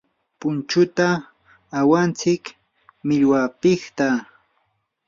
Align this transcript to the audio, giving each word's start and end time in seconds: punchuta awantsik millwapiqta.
punchuta 0.39 1.07
awantsik 1.79 2.43
millwapiqta. 3.07 4.07